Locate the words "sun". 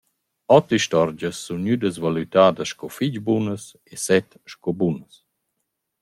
1.45-1.61